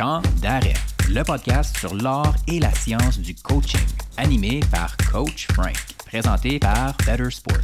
Temps 0.00 0.22
d'arrêt, 0.40 0.72
le 1.10 1.22
podcast 1.22 1.76
sur 1.76 1.94
l'art 1.94 2.34
et 2.48 2.58
la 2.58 2.70
science 2.70 3.18
du 3.18 3.34
coaching, 3.34 3.86
animé 4.16 4.60
par 4.72 4.96
Coach 4.96 5.46
Frank, 5.52 5.76
présenté 6.06 6.58
par 6.58 6.96
Better 7.04 7.28
Sport. 7.28 7.60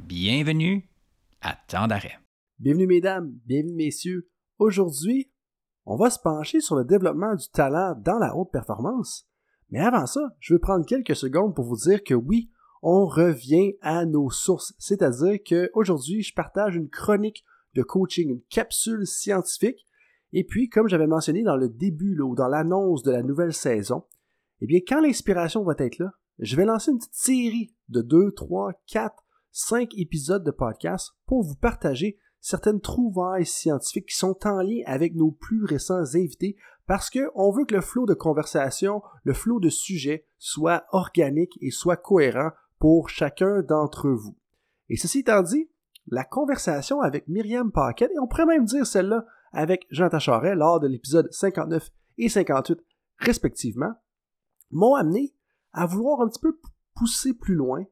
Bienvenue 0.00 0.90
à 1.40 1.56
Temps 1.68 1.86
d'arrêt. 1.86 2.18
Bienvenue 2.58 2.88
mesdames, 2.88 3.30
bienvenue 3.46 3.76
messieurs. 3.76 4.28
Aujourd'hui, 4.58 5.30
on 5.86 5.94
va 5.94 6.10
se 6.10 6.18
pencher 6.18 6.60
sur 6.60 6.74
le 6.74 6.84
développement 6.84 7.36
du 7.36 7.48
talent 7.52 7.94
dans 8.04 8.18
la 8.18 8.36
haute 8.36 8.50
performance. 8.50 9.28
Mais 9.68 9.78
avant 9.78 10.06
ça, 10.06 10.22
je 10.40 10.54
veux 10.54 10.60
prendre 10.60 10.84
quelques 10.84 11.14
secondes 11.14 11.54
pour 11.54 11.66
vous 11.66 11.76
dire 11.76 12.02
que 12.02 12.14
oui, 12.14 12.50
on 12.82 13.06
revient 13.06 13.74
à 13.80 14.06
nos 14.06 14.28
sources. 14.28 14.74
C'est-à-dire 14.80 15.38
qu'aujourd'hui, 15.48 16.24
je 16.24 16.34
partage 16.34 16.74
une 16.74 16.90
chronique 16.90 17.44
de 17.74 17.84
coaching, 17.84 18.28
une 18.28 18.42
capsule 18.50 19.06
scientifique. 19.06 19.86
Et 20.32 20.44
puis, 20.44 20.68
comme 20.68 20.88
j'avais 20.88 21.06
mentionné 21.06 21.42
dans 21.42 21.56
le 21.56 21.68
début 21.68 22.18
ou 22.20 22.34
dans 22.34 22.48
l'annonce 22.48 23.02
de 23.02 23.10
la 23.10 23.22
nouvelle 23.22 23.52
saison, 23.52 24.04
eh 24.60 24.66
bien, 24.66 24.80
quand 24.86 25.00
l'inspiration 25.00 25.64
va 25.64 25.74
être 25.78 25.98
là, 25.98 26.12
je 26.38 26.56
vais 26.56 26.64
lancer 26.64 26.90
une 26.90 26.98
petite 26.98 27.14
série 27.14 27.74
de 27.88 28.02
2, 28.02 28.32
3, 28.32 28.72
4, 28.86 29.14
5 29.52 29.90
épisodes 29.98 30.44
de 30.44 30.50
podcast 30.50 31.12
pour 31.26 31.42
vous 31.42 31.56
partager 31.56 32.18
certaines 32.40 32.80
trouvailles 32.80 33.46
scientifiques 33.46 34.08
qui 34.08 34.16
sont 34.16 34.38
en 34.44 34.62
lien 34.62 34.82
avec 34.86 35.14
nos 35.14 35.32
plus 35.32 35.64
récents 35.64 36.14
invités 36.14 36.56
parce 36.86 37.10
qu'on 37.10 37.52
veut 37.52 37.64
que 37.66 37.74
le 37.74 37.82
flot 37.82 38.06
de 38.06 38.14
conversation, 38.14 39.02
le 39.24 39.34
flot 39.34 39.60
de 39.60 39.68
sujets 39.68 40.26
soit 40.38 40.86
organique 40.90 41.58
et 41.60 41.70
soit 41.70 41.96
cohérent 41.96 42.50
pour 42.78 43.08
chacun 43.08 43.62
d'entre 43.62 44.08
vous. 44.08 44.36
Et 44.88 44.96
ceci 44.96 45.20
étant 45.20 45.42
dit, 45.42 45.70
la 46.06 46.24
conversation 46.24 47.00
avec 47.00 47.28
Myriam 47.28 47.70
Paquette, 47.70 48.10
et 48.12 48.18
on 48.18 48.26
pourrait 48.26 48.46
même 48.46 48.64
dire 48.64 48.86
celle-là 48.86 49.24
avec 49.52 49.86
Jean 49.90 50.08
Tacharet 50.08 50.54
lors 50.54 50.80
de 50.80 50.86
l'épisode 50.86 51.30
59 51.32 51.90
et 52.18 52.28
58 52.28 52.78
respectivement, 53.18 53.92
m'ont 54.70 54.94
amené 54.94 55.34
à 55.72 55.86
vouloir 55.86 56.20
un 56.20 56.28
petit 56.28 56.40
peu 56.40 56.58
pousser 56.94 57.34
plus 57.34 57.54
loin 57.54 57.84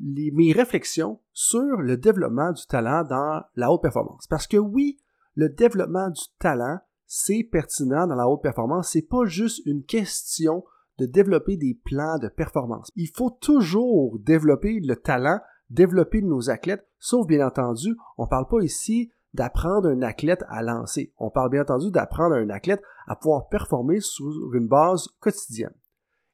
mes 0.00 0.52
réflexions 0.52 1.20
sur 1.32 1.80
le 1.80 1.96
développement 1.96 2.52
du 2.52 2.64
talent 2.66 3.04
dans 3.04 3.42
la 3.56 3.72
haute 3.72 3.82
performance. 3.82 4.26
Parce 4.28 4.46
que 4.46 4.56
oui, 4.56 4.98
le 5.34 5.48
développement 5.48 6.10
du 6.10 6.22
talent, 6.38 6.78
c'est 7.06 7.42
pertinent 7.50 8.06
dans 8.06 8.14
la 8.14 8.28
haute 8.28 8.42
performance. 8.42 8.90
C'est 8.92 9.08
pas 9.08 9.24
juste 9.24 9.64
une 9.66 9.84
question 9.84 10.64
de 10.98 11.06
développer 11.06 11.56
des 11.56 11.78
plans 11.84 12.18
de 12.18 12.28
performance. 12.28 12.90
Il 12.96 13.08
faut 13.08 13.30
toujours 13.30 14.18
développer 14.20 14.80
le 14.80 14.96
talent, 14.96 15.40
développer 15.70 16.22
nos 16.22 16.50
athlètes, 16.50 16.86
sauf 16.98 17.26
bien 17.26 17.46
entendu, 17.46 17.96
on 18.18 18.24
ne 18.24 18.28
parle 18.28 18.48
pas 18.48 18.60
ici 18.62 19.10
d'apprendre 19.34 19.88
un 19.88 20.02
athlète 20.02 20.44
à 20.48 20.62
lancer. 20.62 21.12
On 21.18 21.30
parle 21.30 21.50
bien 21.50 21.62
entendu 21.62 21.90
d'apprendre 21.90 22.36
un 22.36 22.50
athlète 22.50 22.82
à 23.06 23.16
pouvoir 23.16 23.48
performer 23.48 24.00
sur 24.00 24.54
une 24.54 24.68
base 24.68 25.08
quotidienne. 25.20 25.74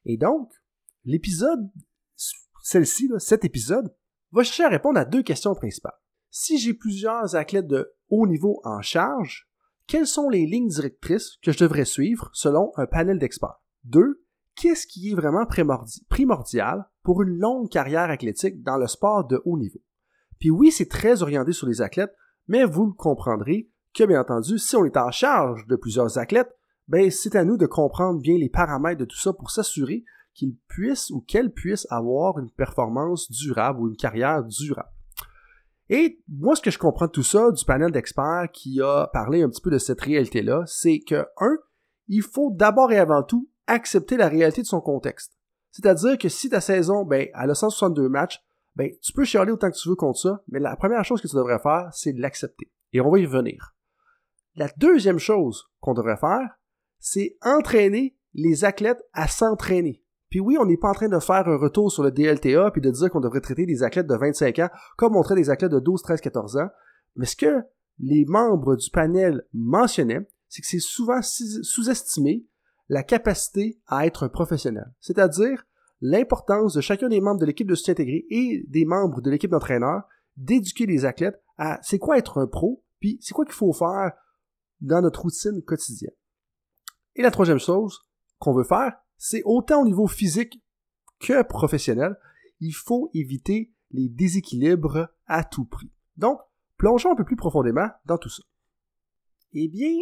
Et 0.05 0.17
donc, 0.17 0.51
l'épisode, 1.03 1.69
celle-ci, 2.63 3.09
cet 3.19 3.45
épisode, 3.45 3.93
va 4.31 4.43
chercher 4.43 4.63
à 4.63 4.69
répondre 4.69 4.99
à 4.99 5.05
deux 5.05 5.23
questions 5.23 5.55
principales. 5.55 5.97
Si 6.29 6.57
j'ai 6.57 6.73
plusieurs 6.73 7.35
athlètes 7.35 7.67
de 7.67 7.93
haut 8.09 8.27
niveau 8.27 8.61
en 8.63 8.81
charge, 8.81 9.49
quelles 9.87 10.07
sont 10.07 10.29
les 10.29 10.45
lignes 10.45 10.67
directrices 10.67 11.37
que 11.43 11.51
je 11.51 11.59
devrais 11.59 11.85
suivre 11.85 12.29
selon 12.33 12.71
un 12.75 12.87
panel 12.87 13.19
d'experts? 13.19 13.61
Deux, 13.83 14.25
qu'est-ce 14.55 14.87
qui 14.87 15.11
est 15.11 15.15
vraiment 15.15 15.45
primordial 16.09 16.89
pour 17.03 17.21
une 17.21 17.37
longue 17.37 17.69
carrière 17.69 18.09
athlétique 18.09 18.63
dans 18.63 18.77
le 18.77 18.87
sport 18.87 19.27
de 19.27 19.41
haut 19.45 19.57
niveau? 19.57 19.79
Puis 20.39 20.49
oui, 20.49 20.71
c'est 20.71 20.89
très 20.89 21.21
orienté 21.21 21.53
sur 21.53 21.67
les 21.67 21.81
athlètes, 21.81 22.13
mais 22.47 22.65
vous 22.65 22.85
le 22.87 22.93
comprendrez 22.93 23.69
que, 23.93 24.03
bien 24.03 24.21
entendu, 24.21 24.57
si 24.57 24.75
on 24.75 24.85
est 24.85 24.97
en 24.97 25.11
charge 25.11 25.65
de 25.67 25.75
plusieurs 25.75 26.17
athlètes, 26.17 26.53
ben, 26.87 27.09
c'est 27.09 27.35
à 27.35 27.43
nous 27.43 27.57
de 27.57 27.65
comprendre 27.65 28.19
bien 28.19 28.37
les 28.37 28.49
paramètres 28.49 28.99
de 28.99 29.05
tout 29.05 29.17
ça 29.17 29.33
pour 29.33 29.49
s'assurer 29.49 30.03
qu'ils 30.33 30.55
puissent 30.67 31.09
ou 31.09 31.21
qu'elles 31.21 31.51
puissent 31.51 31.87
avoir 31.89 32.37
une 32.37 32.51
performance 32.51 33.31
durable 33.31 33.79
ou 33.81 33.87
une 33.87 33.95
carrière 33.95 34.43
durable. 34.43 34.89
Et 35.89 36.19
moi, 36.27 36.55
ce 36.55 36.61
que 36.61 36.71
je 36.71 36.79
comprends 36.79 37.05
de 37.05 37.11
tout 37.11 37.23
ça, 37.23 37.51
du 37.51 37.63
panel 37.63 37.91
d'experts 37.91 38.49
qui 38.51 38.81
a 38.81 39.07
parlé 39.13 39.43
un 39.43 39.49
petit 39.49 39.61
peu 39.61 39.69
de 39.69 39.77
cette 39.77 40.01
réalité-là, 40.01 40.63
c'est 40.65 40.99
que, 40.99 41.25
un, 41.39 41.57
il 42.07 42.21
faut 42.21 42.51
d'abord 42.51 42.91
et 42.91 42.99
avant 42.99 43.23
tout 43.23 43.49
accepter 43.67 44.17
la 44.17 44.27
réalité 44.27 44.61
de 44.61 44.67
son 44.67 44.81
contexte. 44.81 45.37
C'est-à-dire 45.71 46.17
que 46.17 46.29
si 46.29 46.49
ta 46.49 46.61
saison, 46.61 47.03
ben, 47.03 47.27
elle 47.33 47.49
a 47.49 47.55
162 47.55 48.09
matchs, 48.09 48.43
ben, 48.75 48.91
tu 49.01 49.13
peux 49.13 49.23
chialer 49.23 49.51
autant 49.51 49.71
que 49.71 49.77
tu 49.77 49.89
veux 49.89 49.95
contre 49.95 50.19
ça, 50.19 50.43
mais 50.49 50.59
la 50.59 50.75
première 50.75 51.05
chose 51.05 51.21
que 51.21 51.27
tu 51.27 51.35
devrais 51.35 51.59
faire, 51.59 51.89
c'est 51.93 52.11
l'accepter. 52.13 52.71
Et 52.93 53.01
on 53.01 53.09
va 53.09 53.19
y 53.19 53.25
revenir. 53.25 53.75
La 54.55 54.67
deuxième 54.77 55.19
chose 55.19 55.69
qu'on 55.79 55.93
devrait 55.93 56.17
faire, 56.17 56.57
c'est 56.99 57.37
entraîner 57.41 58.17
les 58.33 58.65
athlètes 58.65 59.01
à 59.13 59.27
s'entraîner. 59.27 60.01
Puis 60.29 60.39
oui, 60.39 60.57
on 60.59 60.65
n'est 60.65 60.77
pas 60.77 60.89
en 60.89 60.93
train 60.93 61.07
de 61.07 61.19
faire 61.19 61.47
un 61.47 61.57
retour 61.57 61.91
sur 61.91 62.03
le 62.03 62.11
DLTA 62.11 62.71
puis 62.71 62.81
de 62.81 62.91
dire 62.91 63.09
qu'on 63.09 63.21
devrait 63.21 63.41
traiter 63.41 63.65
des 63.65 63.83
athlètes 63.83 64.07
de 64.07 64.15
25 64.15 64.59
ans 64.59 64.69
comme 64.97 65.15
on 65.15 65.21
traite 65.21 65.37
des 65.37 65.49
athlètes 65.49 65.71
de 65.71 65.79
12, 65.79 66.01
13, 66.01 66.21
14 66.21 66.57
ans. 66.57 66.69
Mais 67.15 67.25
ce 67.25 67.35
que 67.35 67.63
les 67.99 68.25
membres 68.25 68.75
du 68.75 68.89
panel 68.89 69.43
mentionnaient, 69.53 70.27
c'est 70.49 70.61
que 70.61 70.67
c'est 70.67 70.79
souvent 70.79 71.21
sous-estimé 71.21 72.45
la 72.89 73.03
capacité 73.03 73.79
à 73.87 74.05
être 74.05 74.23
un 74.23 74.29
professionnel, 74.29 74.93
c'est-à-dire 74.99 75.65
l'importance 76.01 76.73
de 76.73 76.81
chacun 76.81 77.09
des 77.09 77.21
membres 77.21 77.39
de 77.39 77.45
l'équipe 77.45 77.67
de 77.67 77.75
soutien 77.75 77.93
intégré 77.93 78.25
et 78.29 78.63
des 78.67 78.85
membres 78.85 79.21
de 79.21 79.29
l'équipe 79.29 79.51
d'entraîneurs 79.51 80.03
d'éduquer 80.37 80.85
les 80.85 81.05
athlètes 81.05 81.41
à 81.57 81.79
c'est 81.81 81.99
quoi 81.99 82.17
être 82.17 82.39
un 82.39 82.47
pro, 82.47 82.83
puis 82.99 83.17
c'est 83.21 83.33
quoi 83.33 83.45
qu'il 83.45 83.53
faut 83.53 83.73
faire 83.73 84.11
dans 84.81 85.01
notre 85.01 85.21
routine 85.21 85.61
quotidienne. 85.63 86.13
Et 87.15 87.21
la 87.21 87.31
troisième 87.31 87.59
chose 87.59 87.99
qu'on 88.39 88.53
veut 88.53 88.65
faire, 88.65 88.93
c'est 89.17 89.41
autant 89.45 89.81
au 89.81 89.85
niveau 89.85 90.07
physique 90.07 90.61
que 91.19 91.43
professionnel, 91.43 92.17
il 92.59 92.73
faut 92.73 93.09
éviter 93.13 93.73
les 93.91 94.09
déséquilibres 94.09 95.07
à 95.27 95.43
tout 95.43 95.65
prix. 95.65 95.91
Donc, 96.17 96.39
plongeons 96.77 97.13
un 97.13 97.15
peu 97.15 97.23
plus 97.23 97.37
profondément 97.37 97.87
dans 98.05 98.17
tout 98.17 98.29
ça. 98.29 98.43
Eh 99.53 99.69
bien, 99.69 99.93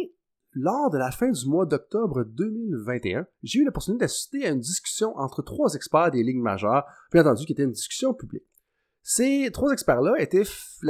lors 0.54 0.90
de 0.90 0.98
la 0.98 1.10
fin 1.10 1.30
du 1.30 1.48
mois 1.48 1.66
d'octobre 1.66 2.24
2021, 2.24 3.26
j'ai 3.42 3.60
eu 3.60 3.64
l'opportunité 3.64 4.04
d'assister 4.04 4.46
à 4.46 4.50
une 4.50 4.60
discussion 4.60 5.16
entre 5.16 5.42
trois 5.42 5.74
experts 5.74 6.10
des 6.12 6.22
lignes 6.22 6.42
majeures, 6.42 6.84
bien 7.12 7.22
entendu 7.22 7.44
qui 7.44 7.52
était 7.52 7.64
une 7.64 7.72
discussion 7.72 8.14
publique. 8.14 8.44
Ces 9.06 9.50
trois 9.52 9.72
experts-là 9.72 10.14
étaient, 10.18 10.44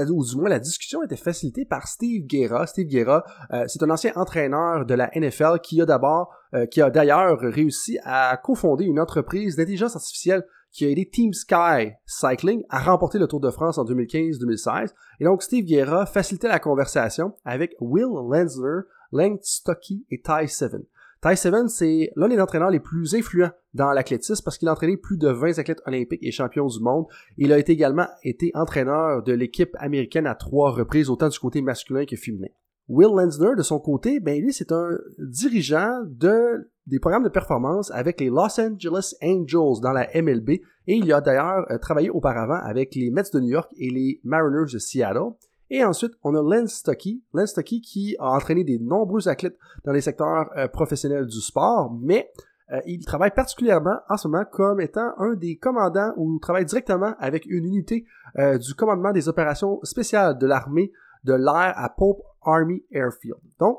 ou 0.09 0.25
du 0.25 0.37
moins 0.37 0.49
la 0.49 0.61
discussion 0.61 1.03
était 1.03 1.17
facilitée 1.17 1.65
par 1.65 1.89
Steve 1.89 2.27
Guerra. 2.27 2.65
Steve 2.69 2.87
Guerra, 2.87 3.25
euh, 3.53 3.65
c'est 3.67 3.83
un 3.83 3.91
ancien 3.91 4.13
entraîneur 4.15 4.87
de 4.87 4.95
la 4.95 5.11
NFL 5.17 5.59
qui 5.61 5.83
a 5.83 5.85
d'abord, 5.85 6.33
euh, 6.55 6.65
qui 6.67 6.81
a 6.81 6.91
d'ailleurs 6.91 7.41
réussi 7.41 7.99
à 8.05 8.37
cofonder 8.37 8.85
une 8.85 9.01
entreprise 9.01 9.57
d'intelligence 9.57 9.97
artificielle 9.97 10.47
qui 10.71 10.85
a 10.85 10.91
aidé 10.91 11.09
Team 11.09 11.33
Sky 11.33 11.93
Cycling 12.07 12.63
à 12.69 12.81
remporter 12.81 13.19
le 13.19 13.27
Tour 13.27 13.41
de 13.41 13.51
France 13.51 13.79
en 13.79 13.85
2015-2016. 13.85 14.93
Et 15.19 15.25
donc 15.25 15.43
Steve 15.43 15.65
Guerra 15.65 16.07
facilitait 16.07 16.49
la 16.49 16.61
conversation 16.61 17.35
avec 17.45 17.75
Will 17.81 18.07
Lenzler, 18.31 18.83
Lang 19.15 19.39
Stocky 19.41 20.05
et 20.11 20.21
Ty 20.21 20.49
Seven. 20.49 20.83
Ty 21.23 21.37
Seven, 21.39 21.69
c'est 21.69 22.11
l'un 22.17 22.29
des 22.29 22.39
entraîneurs 22.39 22.71
les 22.71 22.81
plus 22.81 23.15
influents 23.15 23.53
dans 23.73 23.93
l'athlétisme 23.93 24.45
parce 24.45 24.59
qu'il 24.59 24.69
a 24.69 24.73
entraîné 24.73 24.99
plus 24.99 25.17
de 25.17 25.29
20 25.29 25.59
athlètes 25.59 25.81
olympiques 25.87 26.23
et 26.23 26.31
champions 26.31 26.67
du 26.67 26.81
monde. 26.81 27.07
Il 27.39 27.51
a 27.53 27.59
également 27.59 28.09
été 28.25 28.51
entraîneur 28.55 29.23
de 29.23 29.33
l'équipe 29.33 29.75
américaine 29.79 30.27
à 30.27 30.35
trois 30.35 30.73
reprises, 30.73 31.09
autant 31.09 31.29
du 31.29 31.39
côté 31.39 31.63
masculin 31.63 32.05
que 32.05 32.17
féminin. 32.17 32.49
Will 32.89 33.17
Lenzner, 33.17 33.57
de 33.57 33.63
son 33.63 33.79
côté, 33.79 34.21
ben 34.21 34.39
lui, 34.39 34.53
c'est 34.53 34.71
un 34.71 34.99
dirigeant 35.19 36.03
de, 36.07 36.71
des 36.87 36.99
programmes 36.99 37.25
de 37.25 37.31
performance 37.31 37.91
avec 37.93 38.21
les 38.21 38.29
Los 38.29 38.61
Angeles 38.61 39.15
Angels 39.23 39.81
dans 39.81 39.93
la 39.93 40.07
MLB 40.15 40.51
et 40.51 40.63
il 40.87 41.11
a 41.11 41.23
d'ailleurs 41.23 41.65
euh, 41.71 41.79
travaillé 41.79 42.11
auparavant 42.11 42.61
avec 42.63 42.95
les 42.95 43.11
Mets 43.11 43.23
de 43.33 43.41
New 43.41 43.49
York 43.49 43.73
et 43.79 43.89
les 43.89 44.21
Mariners 44.23 44.71
de 44.71 44.79
Seattle. 44.79 45.33
Et 45.71 45.85
ensuite, 45.85 46.13
on 46.23 46.35
a 46.35 46.43
Len 46.43 46.67
Stuckey. 46.67 47.21
Len 47.33 47.47
Stuckey 47.47 47.81
qui 47.81 48.17
a 48.19 48.31
entraîné 48.31 48.65
des 48.65 48.79
nombreux 48.79 49.29
athlètes 49.29 49.59
dans 49.85 49.93
les 49.93 50.01
secteurs 50.01 50.51
euh, 50.57 50.69
professionnels 50.69 51.27
du 51.27 51.41
sport, 51.41 51.93
mais 52.01 52.31
euh, 52.73 52.81
il 52.87 53.05
travaille 53.05 53.33
particulièrement 53.33 53.99
en 54.09 54.17
ce 54.17 54.29
moment 54.29 54.45
comme 54.51 54.81
étant 54.81 55.13
un 55.19 55.35
des 55.35 55.57
commandants 55.57 56.13
ou 56.17 56.39
travaille 56.39 56.65
directement 56.65 57.15
avec 57.19 57.45
une 57.47 57.65
unité 57.65 58.07
euh, 58.39 58.59
du 58.59 58.75
commandement 58.75 59.13
des 59.13 59.29
opérations 59.29 59.81
spéciales 59.83 60.39
de 60.39 60.47
l'armée 60.47 60.93
de 61.25 61.35
l'air 61.35 61.73
à 61.77 61.89
Pope 61.89 62.23
Army 62.43 62.85
Airfield. 62.91 63.41
Donc, 63.59 63.79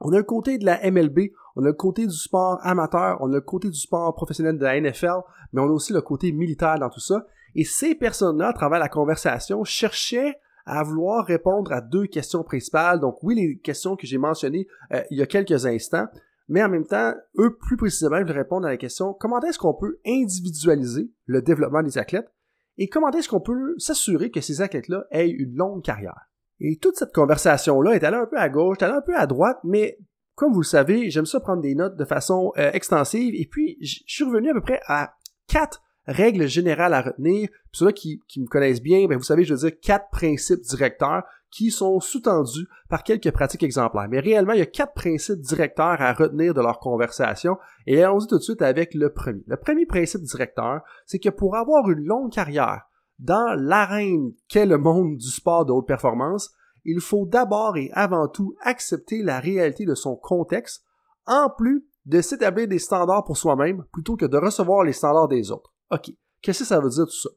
on 0.00 0.12
a 0.12 0.18
le 0.18 0.24
côté 0.24 0.58
de 0.58 0.66
la 0.66 0.90
MLB, 0.90 1.30
on 1.56 1.62
a 1.62 1.68
le 1.68 1.72
côté 1.72 2.06
du 2.06 2.14
sport 2.14 2.58
amateur, 2.62 3.16
on 3.20 3.30
a 3.32 3.36
le 3.36 3.40
côté 3.40 3.68
du 3.68 3.78
sport 3.78 4.14
professionnel 4.14 4.58
de 4.58 4.64
la 4.64 4.78
NFL, 4.78 5.20
mais 5.52 5.62
on 5.62 5.66
a 5.66 5.72
aussi 5.72 5.94
le 5.94 6.02
côté 6.02 6.32
militaire 6.32 6.78
dans 6.78 6.90
tout 6.90 7.00
ça. 7.00 7.26
Et 7.54 7.64
ces 7.64 7.94
personnes-là, 7.94 8.48
à 8.48 8.52
travers 8.52 8.78
la 8.78 8.90
conversation, 8.90 9.64
cherchaient 9.64 10.38
à 10.66 10.82
vouloir 10.82 11.24
répondre 11.24 11.72
à 11.72 11.80
deux 11.80 12.06
questions 12.06 12.42
principales. 12.42 13.00
Donc 13.00 13.22
oui, 13.22 13.34
les 13.36 13.58
questions 13.58 13.96
que 13.96 14.06
j'ai 14.06 14.18
mentionnées 14.18 14.66
euh, 14.92 15.02
il 15.10 15.18
y 15.18 15.22
a 15.22 15.26
quelques 15.26 15.64
instants, 15.64 16.06
mais 16.48 16.62
en 16.62 16.68
même 16.68 16.86
temps, 16.86 17.14
eux, 17.38 17.56
plus 17.56 17.76
précisément, 17.76 18.18
ils 18.18 18.30
répondre 18.30 18.66
à 18.66 18.70
la 18.70 18.76
question 18.76 19.14
comment 19.14 19.40
est-ce 19.40 19.58
qu'on 19.58 19.74
peut 19.74 19.98
individualiser 20.06 21.10
le 21.24 21.42
développement 21.42 21.82
des 21.82 21.98
athlètes 21.98 22.30
et 22.78 22.88
comment 22.88 23.10
est-ce 23.10 23.28
qu'on 23.28 23.40
peut 23.40 23.74
s'assurer 23.78 24.30
que 24.30 24.40
ces 24.40 24.60
athlètes-là 24.60 25.04
aient 25.10 25.30
une 25.30 25.54
longue 25.54 25.82
carrière? 25.82 26.28
Et 26.60 26.78
toute 26.78 26.96
cette 26.96 27.12
conversation-là 27.12 27.94
est 27.94 28.04
allée 28.04 28.16
un 28.16 28.26
peu 28.26 28.38
à 28.38 28.48
gauche, 28.48 28.78
est 28.80 28.84
allée 28.84 28.94
un 28.94 29.02
peu 29.02 29.16
à 29.16 29.26
droite, 29.26 29.58
mais 29.64 29.98
comme 30.34 30.52
vous 30.52 30.60
le 30.60 30.66
savez, 30.66 31.10
j'aime 31.10 31.26
ça 31.26 31.40
prendre 31.40 31.62
des 31.62 31.74
notes 31.74 31.96
de 31.96 32.04
façon 32.04 32.52
euh, 32.58 32.70
extensive, 32.72 33.34
et 33.34 33.46
puis 33.46 33.78
je 33.80 34.00
suis 34.06 34.24
revenu 34.24 34.50
à 34.50 34.54
peu 34.54 34.60
près 34.60 34.80
à 34.86 35.14
quatre 35.48 35.82
règles 36.06 36.46
générales 36.46 36.94
à 36.94 37.02
retenir. 37.02 37.48
Puis 37.48 37.70
ceux-là 37.72 37.92
qui, 37.92 38.20
qui, 38.28 38.40
me 38.40 38.46
connaissent 38.46 38.82
bien, 38.82 39.06
ben 39.06 39.16
vous 39.16 39.24
savez, 39.24 39.44
je 39.44 39.54
veux 39.54 39.68
dire 39.68 39.80
quatre 39.80 40.10
principes 40.10 40.60
directeurs 40.60 41.24
qui 41.50 41.70
sont 41.70 42.00
sous-tendus 42.00 42.68
par 42.88 43.02
quelques 43.02 43.30
pratiques 43.30 43.62
exemplaires. 43.62 44.08
Mais 44.10 44.20
réellement, 44.20 44.52
il 44.52 44.58
y 44.58 44.62
a 44.62 44.66
quatre 44.66 44.94
principes 44.94 45.40
directeurs 45.40 46.00
à 46.00 46.12
retenir 46.12 46.54
de 46.54 46.60
leur 46.60 46.78
conversation. 46.78 47.56
Et 47.86 48.02
allons-y 48.02 48.26
tout 48.26 48.38
de 48.38 48.42
suite 48.42 48.62
avec 48.62 48.94
le 48.94 49.12
premier. 49.12 49.42
Le 49.46 49.56
premier 49.56 49.86
principe 49.86 50.22
directeur, 50.22 50.82
c'est 51.06 51.18
que 51.18 51.30
pour 51.30 51.56
avoir 51.56 51.88
une 51.90 52.04
longue 52.04 52.32
carrière 52.32 52.82
dans 53.18 53.54
l'arène 53.58 54.32
qu'est 54.48 54.66
le 54.66 54.78
monde 54.78 55.16
du 55.16 55.28
sport 55.28 55.64
de 55.64 55.72
haute 55.72 55.86
performance, 55.86 56.50
il 56.84 57.00
faut 57.00 57.26
d'abord 57.26 57.76
et 57.76 57.90
avant 57.94 58.28
tout 58.28 58.54
accepter 58.60 59.22
la 59.22 59.40
réalité 59.40 59.84
de 59.84 59.94
son 59.94 60.16
contexte, 60.16 60.84
en 61.26 61.50
plus 61.50 61.84
de 62.04 62.20
s'établir 62.20 62.68
des 62.68 62.78
standards 62.78 63.24
pour 63.24 63.36
soi-même 63.36 63.84
plutôt 63.92 64.16
que 64.16 64.26
de 64.26 64.36
recevoir 64.36 64.84
les 64.84 64.92
standards 64.92 65.28
des 65.28 65.50
autres. 65.50 65.72
OK, 65.90 66.10
qu'est-ce 66.42 66.60
que 66.60 66.64
ça 66.64 66.80
veut 66.80 66.90
dire 66.90 67.06
tout 67.06 67.20
ça? 67.20 67.30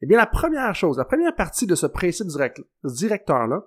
Eh 0.00 0.06
bien, 0.06 0.16
la 0.16 0.26
première 0.26 0.74
chose, 0.74 0.98
la 0.98 1.04
première 1.04 1.34
partie 1.34 1.66
de 1.66 1.74
ce 1.74 1.86
principe 1.86 2.28
directeur-là, 2.84 3.66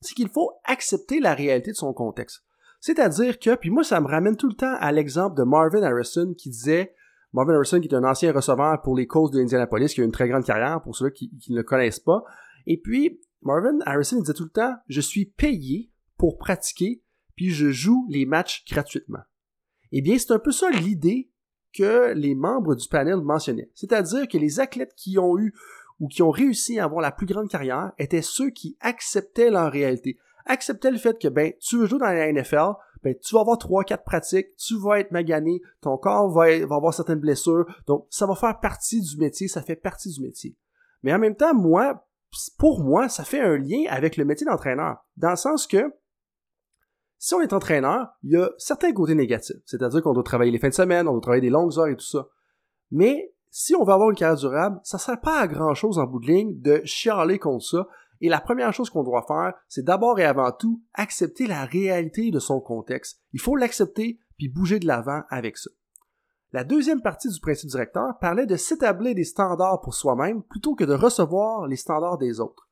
c'est 0.00 0.14
qu'il 0.14 0.28
faut 0.28 0.52
accepter 0.64 1.18
la 1.20 1.34
réalité 1.34 1.72
de 1.72 1.76
son 1.76 1.92
contexte. 1.92 2.44
C'est-à-dire 2.80 3.38
que, 3.38 3.56
puis 3.56 3.70
moi, 3.70 3.82
ça 3.82 4.00
me 4.00 4.06
ramène 4.06 4.36
tout 4.36 4.48
le 4.48 4.54
temps 4.54 4.76
à 4.78 4.92
l'exemple 4.92 5.36
de 5.36 5.42
Marvin 5.42 5.82
Harrison 5.82 6.32
qui 6.34 6.50
disait, 6.50 6.94
Marvin 7.32 7.54
Harrison 7.54 7.80
qui 7.80 7.88
est 7.88 7.94
un 7.94 8.04
ancien 8.04 8.32
receveur 8.32 8.80
pour 8.82 8.96
les 8.96 9.06
causes 9.06 9.32
de 9.32 9.40
Indianapolis, 9.40 9.94
qui 9.94 10.00
a 10.00 10.04
une 10.04 10.12
très 10.12 10.28
grande 10.28 10.44
carrière 10.44 10.80
pour 10.80 10.96
ceux 10.96 11.10
qui 11.10 11.32
ne 11.48 11.56
le 11.56 11.64
connaissent 11.64 12.00
pas. 12.00 12.22
Et 12.66 12.80
puis, 12.80 13.20
Marvin 13.42 13.78
Harrison 13.84 14.20
disait 14.20 14.34
tout 14.34 14.44
le 14.44 14.50
temps, 14.50 14.76
je 14.88 15.00
suis 15.00 15.26
payé 15.26 15.90
pour 16.16 16.38
pratiquer, 16.38 17.02
puis 17.34 17.50
je 17.50 17.70
joue 17.70 18.06
les 18.08 18.26
matchs 18.26 18.64
gratuitement. 18.70 19.22
Eh 19.90 20.02
bien, 20.02 20.18
c'est 20.18 20.32
un 20.32 20.38
peu 20.38 20.52
ça 20.52 20.70
l'idée 20.70 21.30
que 21.72 22.12
les 22.14 22.34
membres 22.34 22.74
du 22.74 22.88
panel 22.88 23.20
mentionnaient. 23.20 23.70
C'est-à-dire 23.74 24.26
que 24.28 24.38
les 24.38 24.60
athlètes 24.60 24.94
qui 24.96 25.18
ont 25.18 25.38
eu 25.38 25.54
ou 26.00 26.08
qui 26.08 26.22
ont 26.22 26.30
réussi 26.30 26.78
à 26.78 26.84
avoir 26.84 27.00
la 27.00 27.12
plus 27.12 27.26
grande 27.26 27.48
carrière 27.48 27.92
étaient 27.98 28.22
ceux 28.22 28.50
qui 28.50 28.76
acceptaient 28.80 29.50
leur 29.50 29.70
réalité, 29.70 30.18
acceptaient 30.46 30.90
le 30.90 30.98
fait 30.98 31.20
que 31.20 31.28
ben 31.28 31.52
tu 31.60 31.76
veux 31.76 31.86
jouer 31.86 31.98
dans 31.98 32.06
la 32.06 32.32
NFL, 32.32 32.72
ben 33.02 33.14
tu 33.20 33.34
vas 33.34 33.40
avoir 33.40 33.58
trois 33.58 33.84
quatre 33.84 34.04
pratiques, 34.04 34.54
tu 34.56 34.78
vas 34.78 35.00
être 35.00 35.10
magané, 35.10 35.60
ton 35.80 35.96
corps 35.96 36.30
va, 36.30 36.66
va 36.66 36.76
avoir 36.76 36.94
certaines 36.94 37.20
blessures, 37.20 37.66
donc 37.86 38.06
ça 38.10 38.26
va 38.26 38.34
faire 38.34 38.58
partie 38.60 39.00
du 39.00 39.16
métier, 39.16 39.48
ça 39.48 39.62
fait 39.62 39.76
partie 39.76 40.10
du 40.10 40.20
métier. 40.22 40.56
Mais 41.02 41.12
en 41.12 41.18
même 41.18 41.36
temps, 41.36 41.54
moi, 41.54 42.06
pour 42.58 42.82
moi, 42.82 43.08
ça 43.08 43.24
fait 43.24 43.40
un 43.40 43.56
lien 43.56 43.84
avec 43.88 44.16
le 44.16 44.24
métier 44.24 44.46
d'entraîneur. 44.46 45.04
Dans 45.16 45.30
le 45.30 45.36
sens 45.36 45.66
que, 45.66 45.92
si 47.18 47.34
on 47.34 47.40
est 47.40 47.52
entraîneur, 47.52 48.08
il 48.22 48.32
y 48.32 48.36
a 48.36 48.50
certains 48.58 48.92
côtés 48.92 49.14
négatifs. 49.14 49.56
C'est-à-dire 49.66 50.02
qu'on 50.02 50.12
doit 50.12 50.22
travailler 50.22 50.52
les 50.52 50.58
fins 50.58 50.68
de 50.68 50.74
semaine, 50.74 51.08
on 51.08 51.12
doit 51.12 51.20
travailler 51.20 51.42
des 51.42 51.50
longues 51.50 51.76
heures 51.78 51.88
et 51.88 51.96
tout 51.96 52.06
ça. 52.06 52.28
Mais, 52.90 53.34
si 53.50 53.74
on 53.74 53.84
veut 53.84 53.92
avoir 53.92 54.10
une 54.10 54.16
carrière 54.16 54.38
durable, 54.38 54.80
ça 54.84 54.98
ne 54.98 55.00
sert 55.00 55.20
pas 55.20 55.40
à 55.40 55.48
grand 55.48 55.74
chose 55.74 55.98
en 55.98 56.06
bout 56.06 56.20
de 56.20 56.26
ligne 56.26 56.60
de 56.60 56.80
chialer 56.84 57.38
contre 57.38 57.64
ça. 57.64 57.88
Et 58.20 58.28
la 58.28 58.40
première 58.40 58.72
chose 58.72 58.90
qu'on 58.90 59.02
doit 59.02 59.24
faire, 59.26 59.54
c'est 59.68 59.84
d'abord 59.84 60.18
et 60.18 60.24
avant 60.24 60.52
tout 60.52 60.82
accepter 60.94 61.46
la 61.46 61.64
réalité 61.64 62.30
de 62.30 62.38
son 62.38 62.60
contexte. 62.60 63.20
Il 63.32 63.40
faut 63.40 63.56
l'accepter 63.56 64.18
puis 64.36 64.48
bouger 64.48 64.78
de 64.78 64.86
l'avant 64.86 65.22
avec 65.28 65.56
ça. 65.56 65.70
La 66.52 66.64
deuxième 66.64 67.02
partie 67.02 67.28
du 67.28 67.40
principe 67.40 67.68
directeur 67.68 68.18
parlait 68.20 68.46
de 68.46 68.56
s'établir 68.56 69.14
des 69.14 69.24
standards 69.24 69.80
pour 69.80 69.94
soi-même 69.94 70.42
plutôt 70.42 70.74
que 70.74 70.84
de 70.84 70.94
recevoir 70.94 71.66
les 71.66 71.76
standards 71.76 72.18
des 72.18 72.40
autres. 72.40 72.68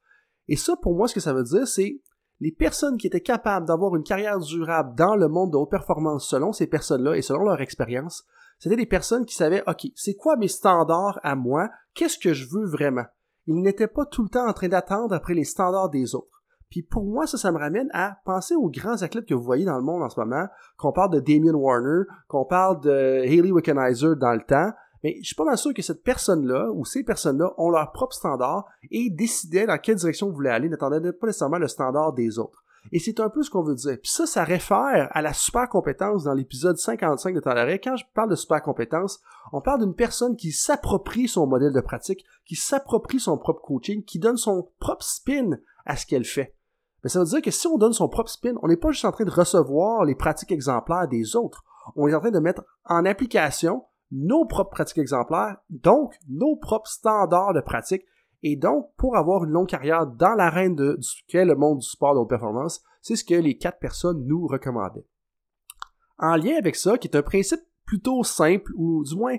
Et 0.48 0.56
ça, 0.56 0.76
pour 0.76 0.96
moi, 0.96 1.08
ce 1.08 1.14
que 1.14 1.20
ça 1.20 1.34
veut 1.34 1.44
dire, 1.44 1.68
c'est 1.68 2.00
les 2.40 2.52
personnes 2.52 2.98
qui 2.98 3.06
étaient 3.06 3.20
capables 3.20 3.66
d'avoir 3.66 3.96
une 3.96 4.02
carrière 4.02 4.38
durable 4.38 4.94
dans 4.96 5.16
le 5.16 5.28
monde 5.28 5.52
de 5.52 5.56
haute 5.56 5.70
performance 5.70 6.28
selon 6.28 6.52
ces 6.52 6.66
personnes-là 6.66 7.16
et 7.16 7.22
selon 7.22 7.44
leur 7.44 7.60
expérience, 7.60 8.24
c'était 8.58 8.76
des 8.76 8.86
personnes 8.86 9.26
qui 9.26 9.34
savaient, 9.34 9.62
OK, 9.66 9.86
c'est 9.94 10.14
quoi 10.14 10.36
mes 10.36 10.48
standards 10.48 11.20
à 11.22 11.34
moi? 11.34 11.68
Qu'est-ce 11.94 12.18
que 12.18 12.32
je 12.32 12.48
veux 12.48 12.66
vraiment? 12.66 13.04
Ils 13.46 13.60
n'étaient 13.60 13.86
pas 13.86 14.06
tout 14.06 14.22
le 14.22 14.28
temps 14.28 14.48
en 14.48 14.52
train 14.52 14.68
d'attendre 14.68 15.14
après 15.14 15.34
les 15.34 15.44
standards 15.44 15.90
des 15.90 16.14
autres. 16.14 16.42
Puis 16.70 16.82
pour 16.82 17.04
moi, 17.04 17.26
ça, 17.26 17.38
ça 17.38 17.52
me 17.52 17.58
ramène 17.58 17.88
à 17.92 18.18
penser 18.24 18.54
aux 18.54 18.68
grands 18.68 19.02
athlètes 19.02 19.26
que 19.26 19.34
vous 19.34 19.42
voyez 19.42 19.64
dans 19.64 19.76
le 19.76 19.84
monde 19.84 20.02
en 20.02 20.08
ce 20.08 20.18
moment, 20.18 20.46
qu'on 20.76 20.92
parle 20.92 21.12
de 21.12 21.20
Damien 21.20 21.54
Warner, 21.54 22.04
qu'on 22.28 22.44
parle 22.44 22.80
de 22.80 23.20
Haley 23.22 23.52
Wickenheiser 23.52 24.16
dans 24.16 24.32
le 24.32 24.42
temps, 24.42 24.72
mais 25.02 25.18
je 25.20 25.26
suis 25.26 25.34
pas 25.34 25.44
mal 25.44 25.58
sûr 25.58 25.74
que 25.74 25.82
cette 25.82 26.02
personne-là, 26.02 26.70
ou 26.72 26.84
ces 26.84 27.04
personnes-là, 27.04 27.52
ont 27.58 27.70
leur 27.70 27.92
propre 27.92 28.14
standard 28.14 28.66
et 28.90 29.10
décidaient 29.10 29.66
dans 29.66 29.78
quelle 29.78 29.96
direction 29.96 30.28
vous 30.28 30.34
voulez 30.34 30.50
aller, 30.50 30.68
n'attendaient 30.68 31.12
pas 31.12 31.26
nécessairement 31.26 31.58
le 31.58 31.68
standard 31.68 32.12
des 32.12 32.38
autres. 32.38 32.62
Et 32.92 32.98
c'est 32.98 33.20
un 33.20 33.28
peu 33.28 33.42
ce 33.42 33.50
qu'on 33.50 33.62
veut 33.62 33.74
dire. 33.74 33.98
Puis 34.00 34.10
ça, 34.10 34.26
ça 34.26 34.44
réfère 34.44 35.08
à 35.10 35.22
la 35.22 35.32
super 35.32 35.68
compétence 35.68 36.24
dans 36.24 36.34
l'épisode 36.34 36.76
55 36.76 37.34
de 37.34 37.40
d'arrêt. 37.40 37.80
Quand 37.80 37.96
je 37.96 38.04
parle 38.14 38.30
de 38.30 38.36
super 38.36 38.62
compétence, 38.62 39.20
on 39.52 39.60
parle 39.60 39.80
d'une 39.80 39.94
personne 39.94 40.36
qui 40.36 40.52
s'approprie 40.52 41.28
son 41.28 41.46
modèle 41.46 41.72
de 41.72 41.80
pratique, 41.80 42.24
qui 42.44 42.54
s'approprie 42.54 43.20
son 43.20 43.38
propre 43.38 43.62
coaching, 43.62 44.04
qui 44.04 44.18
donne 44.18 44.36
son 44.36 44.70
propre 44.78 45.04
spin 45.04 45.58
à 45.84 45.96
ce 45.96 46.06
qu'elle 46.06 46.24
fait. 46.24 46.54
Mais 47.02 47.10
ça 47.10 47.20
veut 47.20 47.26
dire 47.26 47.42
que 47.42 47.50
si 47.50 47.66
on 47.66 47.78
donne 47.78 47.92
son 47.92 48.08
propre 48.08 48.30
spin, 48.30 48.54
on 48.62 48.68
n'est 48.68 48.76
pas 48.76 48.90
juste 48.90 49.04
en 49.04 49.12
train 49.12 49.24
de 49.24 49.30
recevoir 49.30 50.04
les 50.04 50.14
pratiques 50.14 50.52
exemplaires 50.52 51.08
des 51.08 51.36
autres. 51.36 51.64
On 51.94 52.08
est 52.08 52.14
en 52.14 52.20
train 52.20 52.30
de 52.30 52.38
mettre 52.40 52.64
en 52.84 53.04
application 53.04 53.84
nos 54.10 54.44
propres 54.44 54.70
pratiques 54.70 54.98
exemplaires, 54.98 55.56
donc 55.68 56.14
nos 56.28 56.56
propres 56.56 56.88
standards 56.90 57.54
de 57.54 57.60
pratique. 57.60 58.04
Et 58.42 58.56
donc, 58.56 58.90
pour 58.96 59.16
avoir 59.16 59.44
une 59.44 59.50
longue 59.50 59.68
carrière 59.68 60.06
dans 60.06 60.34
l'arène 60.34 60.76
de 60.76 60.98
qu'est 61.26 61.44
le 61.44 61.56
monde 61.56 61.78
du 61.78 61.86
sport 61.86 62.14
de 62.14 62.20
haute 62.20 62.28
performance, 62.28 62.82
c'est 63.00 63.16
ce 63.16 63.24
que 63.24 63.34
les 63.34 63.56
quatre 63.56 63.78
personnes 63.78 64.24
nous 64.26 64.46
recommandaient. 64.46 65.06
En 66.18 66.36
lien 66.36 66.56
avec 66.56 66.76
ça, 66.76 66.98
qui 66.98 67.08
est 67.08 67.16
un 67.16 67.22
principe 67.22 67.60
plutôt 67.84 68.22
simple, 68.24 68.72
ou 68.76 69.04
du 69.04 69.16
moins 69.16 69.36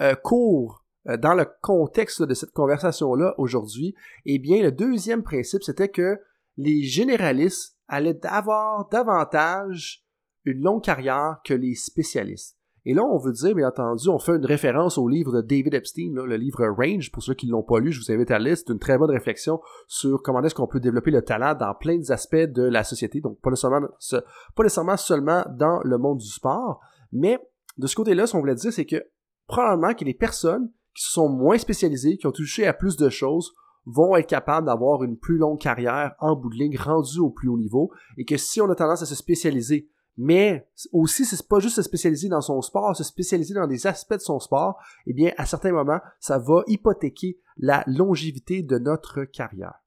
euh, 0.00 0.14
court 0.14 0.84
euh, 1.08 1.16
dans 1.16 1.34
le 1.34 1.46
contexte 1.62 2.22
de 2.22 2.34
cette 2.34 2.52
conversation-là 2.52 3.34
aujourd'hui, 3.38 3.94
eh 4.26 4.38
bien, 4.38 4.62
le 4.62 4.72
deuxième 4.72 5.22
principe, 5.22 5.62
c'était 5.62 5.88
que 5.88 6.18
les 6.56 6.82
généralistes 6.82 7.78
allaient 7.88 8.24
avoir 8.26 8.88
davantage 8.88 10.04
une 10.44 10.62
longue 10.62 10.84
carrière 10.84 11.40
que 11.44 11.54
les 11.54 11.74
spécialistes. 11.74 12.59
Et 12.86 12.94
là, 12.94 13.02
on 13.04 13.18
veut 13.18 13.32
dire, 13.32 13.54
bien 13.54 13.68
entendu, 13.68 14.08
on 14.08 14.18
fait 14.18 14.36
une 14.36 14.46
référence 14.46 14.96
au 14.96 15.06
livre 15.06 15.32
de 15.32 15.42
David 15.42 15.74
Epstein, 15.74 16.12
le 16.14 16.36
livre 16.36 16.66
Range. 16.66 17.10
Pour 17.12 17.22
ceux 17.22 17.34
qui 17.34 17.46
ne 17.46 17.52
l'ont 17.52 17.62
pas 17.62 17.78
lu, 17.78 17.92
je 17.92 18.00
vous 18.00 18.10
invite 18.10 18.30
à 18.30 18.38
lire. 18.38 18.56
C'est 18.56 18.70
une 18.70 18.78
très 18.78 18.96
bonne 18.96 19.10
réflexion 19.10 19.60
sur 19.86 20.22
comment 20.22 20.42
est-ce 20.42 20.54
qu'on 20.54 20.66
peut 20.66 20.80
développer 20.80 21.10
le 21.10 21.22
talent 21.22 21.54
dans 21.54 21.74
plein 21.74 21.98
d'aspects 21.98 22.36
de 22.36 22.62
la 22.62 22.82
société. 22.84 23.20
Donc, 23.20 23.38
pas 23.40 23.50
nécessairement, 23.50 24.96
seulement 24.96 25.44
dans 25.50 25.80
le 25.84 25.98
monde 25.98 26.18
du 26.18 26.28
sport. 26.28 26.80
Mais 27.12 27.38
de 27.76 27.86
ce 27.86 27.96
côté-là, 27.96 28.26
ce 28.26 28.32
qu'on 28.32 28.40
voulait 28.40 28.54
dire, 28.54 28.72
c'est 28.72 28.86
que 28.86 29.04
probablement 29.46 29.94
que 29.94 30.04
les 30.04 30.14
personnes 30.14 30.70
qui 30.94 31.04
sont 31.04 31.28
moins 31.28 31.58
spécialisées, 31.58 32.16
qui 32.16 32.26
ont 32.26 32.32
touché 32.32 32.66
à 32.66 32.72
plus 32.72 32.96
de 32.96 33.10
choses, 33.10 33.52
vont 33.86 34.16
être 34.16 34.28
capables 34.28 34.66
d'avoir 34.66 35.02
une 35.02 35.16
plus 35.16 35.38
longue 35.38 35.60
carrière 35.60 36.14
en 36.18 36.36
bout 36.36 36.50
de 36.50 36.56
ligne 36.56 36.76
rendue 36.78 37.18
au 37.18 37.30
plus 37.30 37.48
haut 37.48 37.58
niveau 37.58 37.90
et 38.16 38.24
que 38.24 38.36
si 38.36 38.60
on 38.60 38.70
a 38.70 38.74
tendance 38.74 39.02
à 39.02 39.06
se 39.06 39.14
spécialiser 39.14 39.88
mais 40.22 40.68
aussi 40.92 41.24
c'est 41.24 41.48
pas 41.48 41.60
juste 41.60 41.76
se 41.76 41.82
spécialiser 41.82 42.28
dans 42.28 42.42
son 42.42 42.60
sport, 42.60 42.94
se 42.94 43.04
spécialiser 43.04 43.54
dans 43.54 43.66
des 43.66 43.86
aspects 43.86 44.14
de 44.14 44.20
son 44.20 44.38
sport, 44.38 44.78
eh 45.06 45.14
bien 45.14 45.32
à 45.38 45.46
certains 45.46 45.72
moments, 45.72 46.00
ça 46.18 46.38
va 46.38 46.62
hypothéquer 46.66 47.40
la 47.56 47.82
longévité 47.86 48.62
de 48.62 48.76
notre 48.76 49.24
carrière. 49.24 49.82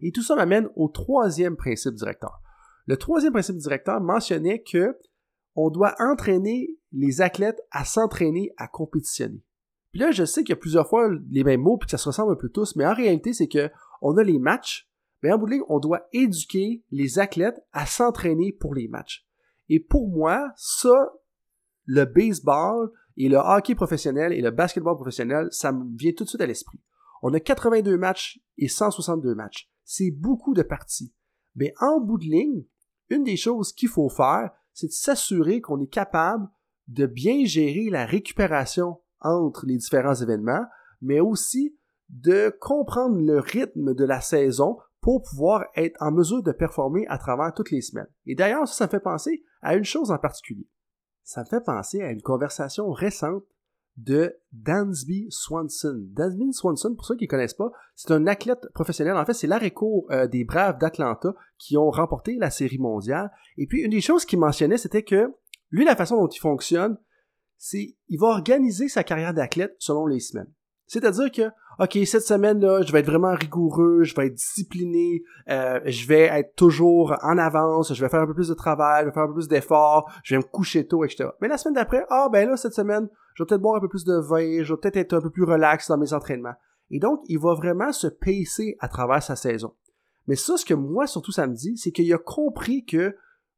Et 0.00 0.10
tout 0.10 0.24
ça 0.24 0.34
m'amène 0.34 0.68
au 0.74 0.88
troisième 0.88 1.56
principe 1.56 1.94
directeur. 1.94 2.42
Le 2.86 2.96
troisième 2.96 3.32
principe 3.32 3.56
directeur 3.56 4.00
mentionnait 4.00 4.64
que 4.64 4.98
on 5.54 5.70
doit 5.70 5.94
entraîner 6.00 6.76
les 6.90 7.20
athlètes 7.20 7.62
à 7.70 7.84
s'entraîner 7.84 8.52
à 8.56 8.66
compétitionner. 8.66 9.44
Puis 9.92 10.00
là, 10.00 10.10
je 10.10 10.24
sais 10.24 10.42
qu'il 10.42 10.50
y 10.50 10.58
a 10.58 10.60
plusieurs 10.60 10.88
fois 10.88 11.08
les 11.30 11.44
mêmes 11.44 11.62
mots 11.62 11.78
puis 11.78 11.86
que 11.86 11.92
ça 11.92 11.98
se 11.98 12.08
ressemble 12.08 12.32
un 12.32 12.36
peu 12.36 12.48
tous, 12.48 12.74
mais 12.74 12.84
en 12.84 12.94
réalité, 12.94 13.32
c'est 13.32 13.48
que 13.48 13.70
on 14.02 14.16
a 14.16 14.24
les 14.24 14.40
matchs, 14.40 14.90
mais 15.22 15.30
en 15.30 15.38
bout 15.38 15.46
de 15.46 15.52
ligne, 15.52 15.62
on 15.68 15.78
doit 15.78 16.08
éduquer 16.12 16.82
les 16.90 17.20
athlètes 17.20 17.64
à 17.72 17.86
s'entraîner 17.86 18.52
pour 18.52 18.74
les 18.74 18.88
matchs. 18.88 19.25
Et 19.68 19.80
pour 19.80 20.08
moi, 20.08 20.52
ça, 20.56 21.12
le 21.84 22.04
baseball 22.04 22.90
et 23.16 23.28
le 23.28 23.38
hockey 23.38 23.74
professionnel 23.74 24.32
et 24.32 24.40
le 24.40 24.50
basketball 24.50 24.96
professionnel, 24.96 25.48
ça 25.50 25.72
me 25.72 25.96
vient 25.96 26.12
tout 26.12 26.24
de 26.24 26.28
suite 26.28 26.40
à 26.40 26.46
l'esprit. 26.46 26.80
On 27.22 27.32
a 27.34 27.40
82 27.40 27.96
matchs 27.96 28.40
et 28.58 28.68
162 28.68 29.34
matchs. 29.34 29.70
C'est 29.84 30.10
beaucoup 30.10 30.54
de 30.54 30.62
parties. 30.62 31.14
Mais 31.54 31.72
en 31.80 32.00
bout 32.00 32.18
de 32.18 32.24
ligne, 32.24 32.64
une 33.08 33.24
des 33.24 33.36
choses 33.36 33.72
qu'il 33.72 33.88
faut 33.88 34.08
faire, 34.08 34.50
c'est 34.72 34.88
de 34.88 34.92
s'assurer 34.92 35.60
qu'on 35.60 35.80
est 35.80 35.90
capable 35.90 36.48
de 36.88 37.06
bien 37.06 37.44
gérer 37.44 37.88
la 37.90 38.04
récupération 38.04 39.00
entre 39.20 39.66
les 39.66 39.76
différents 39.76 40.14
événements, 40.14 40.64
mais 41.00 41.20
aussi 41.20 41.76
de 42.08 42.54
comprendre 42.60 43.18
le 43.20 43.40
rythme 43.40 43.94
de 43.94 44.04
la 44.04 44.20
saison 44.20 44.76
pour 45.00 45.22
pouvoir 45.22 45.64
être 45.76 45.96
en 46.00 46.12
mesure 46.12 46.42
de 46.42 46.52
performer 46.52 47.06
à 47.08 47.18
travers 47.18 47.52
toutes 47.54 47.70
les 47.70 47.80
semaines. 47.80 48.08
Et 48.26 48.34
d'ailleurs, 48.34 48.68
ça, 48.68 48.86
me 48.86 48.90
fait 48.90 49.00
penser 49.00 49.44
à 49.66 49.74
une 49.74 49.84
chose 49.84 50.10
en 50.10 50.18
particulier. 50.18 50.68
Ça 51.22 51.42
me 51.42 51.46
fait 51.46 51.60
penser 51.60 52.02
à 52.02 52.10
une 52.10 52.22
conversation 52.22 52.90
récente 52.90 53.44
de 53.96 54.36
Dansby 54.52 55.26
Swanson. 55.30 56.06
Dansby 56.12 56.52
Swanson, 56.52 56.94
pour 56.94 57.06
ceux 57.06 57.16
qui 57.16 57.24
ne 57.24 57.30
connaissent 57.30 57.54
pas, 57.54 57.72
c'est 57.94 58.12
un 58.12 58.26
athlète 58.26 58.68
professionnel. 58.74 59.16
En 59.16 59.24
fait, 59.24 59.32
c'est 59.32 59.46
l'arrêt-court 59.46 60.06
euh, 60.10 60.26
des 60.26 60.44
Braves 60.44 60.78
d'Atlanta 60.78 61.34
qui 61.58 61.76
ont 61.76 61.90
remporté 61.90 62.36
la 62.36 62.50
Série 62.50 62.78
mondiale. 62.78 63.32
Et 63.56 63.66
puis, 63.66 63.80
une 63.80 63.90
des 63.90 64.00
choses 64.00 64.24
qu'il 64.24 64.38
mentionnait, 64.38 64.76
c'était 64.76 65.02
que 65.02 65.34
lui, 65.70 65.84
la 65.84 65.96
façon 65.96 66.16
dont 66.16 66.28
il 66.28 66.38
fonctionne, 66.38 66.98
c'est 67.58 67.96
il 68.08 68.20
va 68.20 68.28
organiser 68.28 68.88
sa 68.88 69.02
carrière 69.02 69.34
d'athlète 69.34 69.74
selon 69.78 70.06
les 70.06 70.20
semaines. 70.20 70.52
C'est-à-dire 70.86 71.32
que, 71.32 71.50
OK, 71.78 71.98
cette 72.06 72.22
semaine-là, 72.22 72.82
je 72.82 72.90
vais 72.90 73.00
être 73.00 73.06
vraiment 73.06 73.34
rigoureux, 73.34 74.02
je 74.02 74.14
vais 74.14 74.28
être 74.28 74.34
discipliné, 74.34 75.22
euh, 75.50 75.78
je 75.84 76.06
vais 76.06 76.22
être 76.22 76.54
toujours 76.54 77.14
en 77.22 77.36
avance, 77.36 77.92
je 77.92 78.00
vais 78.02 78.08
faire 78.08 78.22
un 78.22 78.26
peu 78.26 78.34
plus 78.34 78.48
de 78.48 78.54
travail, 78.54 79.02
je 79.02 79.08
vais 79.08 79.12
faire 79.12 79.24
un 79.24 79.28
peu 79.28 79.34
plus 79.34 79.48
d'efforts, 79.48 80.10
je 80.22 80.34
vais 80.34 80.38
me 80.38 80.44
coucher 80.44 80.86
tôt, 80.86 81.04
etc. 81.04 81.28
Mais 81.42 81.48
la 81.48 81.58
semaine 81.58 81.74
d'après, 81.74 82.06
ah 82.08 82.28
ben 82.32 82.48
là, 82.48 82.56
cette 82.56 82.72
semaine, 82.72 83.08
je 83.34 83.42
vais 83.42 83.46
peut-être 83.46 83.60
boire 83.60 83.76
un 83.76 83.80
peu 83.80 83.88
plus 83.88 84.04
de 84.04 84.14
vin, 84.14 84.62
je 84.62 84.72
vais 84.72 84.80
peut-être 84.80 84.96
être 84.96 85.12
un 85.12 85.20
peu 85.20 85.30
plus 85.30 85.44
relax 85.44 85.88
dans 85.88 85.98
mes 85.98 86.14
entraînements. 86.14 86.54
Et 86.90 86.98
donc, 86.98 87.20
il 87.28 87.38
va 87.38 87.52
vraiment 87.54 87.92
se 87.92 88.06
pacer 88.06 88.76
à 88.80 88.88
travers 88.88 89.22
sa 89.22 89.36
saison. 89.36 89.74
Mais 90.28 90.36
ça, 90.36 90.56
ce 90.56 90.64
que 90.64 90.74
moi, 90.74 91.06
surtout, 91.06 91.32
ça 91.32 91.46
me 91.46 91.54
dit, 91.54 91.76
c'est 91.76 91.92
qu'il 91.92 92.12
a 92.12 92.18
compris 92.18 92.84
que 92.84 93.14